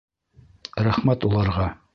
[0.89, 1.71] Рәхмәт уларға!